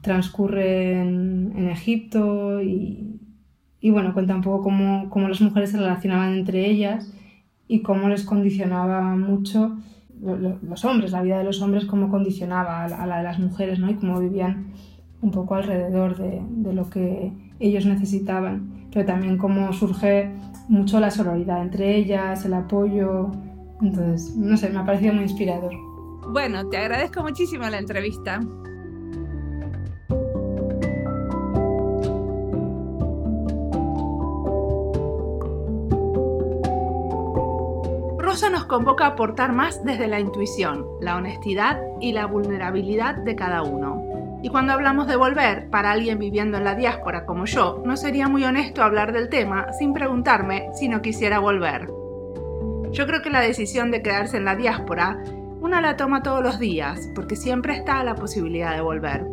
[0.00, 3.18] transcurre en, Egipto y,
[3.80, 7.12] y, bueno, cuenta un poco cómo, cómo, las mujeres se relacionaban entre ellas
[7.66, 9.76] y cómo les condicionaba mucho
[10.20, 13.90] los hombres, la vida de los hombres, cómo condicionaba a la, de las mujeres ¿no?
[13.90, 14.68] y cómo vivían
[15.20, 20.30] un poco alrededor de, de lo que ellos necesitaban, pero también cómo surge
[20.68, 23.30] mucho la sororidad entre ellas, el apoyo.
[23.82, 25.72] Entonces, no sé, me ha parecido muy inspirador.
[26.28, 28.40] Bueno, te agradezco muchísimo la entrevista.
[38.18, 43.36] Rosa nos convoca a aportar más desde la intuición, la honestidad y la vulnerabilidad de
[43.36, 44.02] cada uno.
[44.42, 48.28] Y cuando hablamos de volver, para alguien viviendo en la diáspora como yo, no sería
[48.28, 51.88] muy honesto hablar del tema sin preguntarme si no quisiera volver.
[52.94, 55.18] Yo creo que la decisión de quedarse en la diáspora,
[55.60, 59.26] una la toma todos los días, porque siempre está la posibilidad de volver.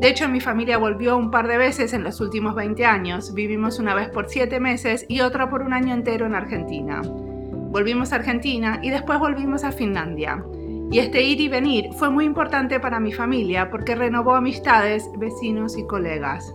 [0.00, 3.34] De hecho, mi familia volvió un par de veces en los últimos 20 años.
[3.34, 7.02] Vivimos una vez por 7 meses y otra por un año entero en Argentina.
[7.02, 10.44] Volvimos a Argentina y después volvimos a Finlandia.
[10.92, 15.76] Y este ir y venir fue muy importante para mi familia porque renovó amistades, vecinos
[15.76, 16.54] y colegas.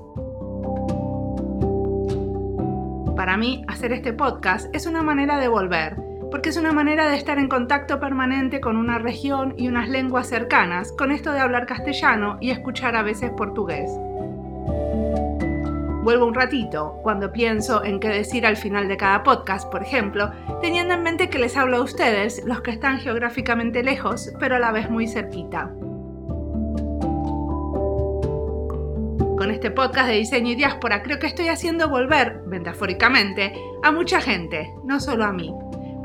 [3.17, 7.15] Para mí, hacer este podcast es una manera de volver, porque es una manera de
[7.15, 11.65] estar en contacto permanente con una región y unas lenguas cercanas, con esto de hablar
[11.65, 13.89] castellano y escuchar a veces portugués.
[16.03, 20.31] Vuelvo un ratito, cuando pienso en qué decir al final de cada podcast, por ejemplo,
[20.61, 24.59] teniendo en mente que les hablo a ustedes, los que están geográficamente lejos, pero a
[24.59, 25.71] la vez muy cerquita.
[29.37, 33.53] Con este podcast de diseño y diáspora creo que estoy haciendo volver, metafóricamente,
[33.83, 35.53] a mucha gente, no solo a mí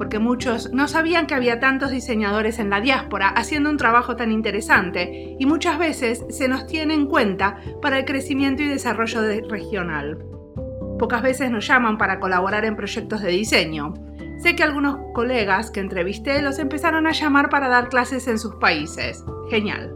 [0.00, 4.32] porque muchos no sabían que había tantos diseñadores en la diáspora haciendo un trabajo tan
[4.32, 10.24] interesante y muchas veces se nos tiene en cuenta para el crecimiento y desarrollo regional.
[10.98, 13.92] Pocas veces nos llaman para colaborar en proyectos de diseño.
[14.38, 18.54] Sé que algunos colegas que entrevisté los empezaron a llamar para dar clases en sus
[18.54, 19.22] países.
[19.50, 19.94] Genial.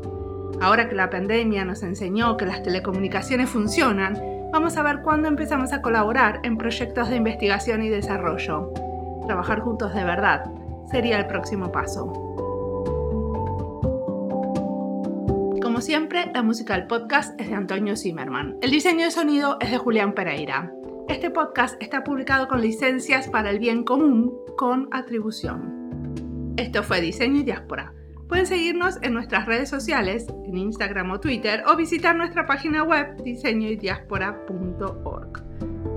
[0.60, 4.20] Ahora que la pandemia nos enseñó que las telecomunicaciones funcionan,
[4.52, 8.70] vamos a ver cuándo empezamos a colaborar en proyectos de investigación y desarrollo
[9.26, 10.44] trabajar juntos de verdad,
[10.90, 12.12] sería el próximo paso.
[15.62, 18.56] Como siempre, la música del podcast es de Antonio Zimmerman.
[18.62, 20.70] El diseño de sonido es de Julián Pereira.
[21.08, 26.54] Este podcast está publicado con licencias para el bien común con atribución.
[26.56, 27.92] Esto fue Diseño y Diáspora.
[28.28, 33.22] Pueden seguirnos en nuestras redes sociales, en Instagram o Twitter, o visitar nuestra página web
[33.22, 35.44] diseñoydiaspora.org.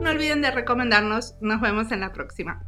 [0.01, 1.35] No olviden de recomendarnos.
[1.41, 2.61] Nos vemos en la próxima.